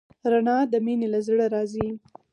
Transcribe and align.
رڼا 0.31 0.57
د 0.71 0.73
مینې 0.85 1.07
له 1.13 1.19
زړه 1.27 1.45
راځي. 1.53 1.87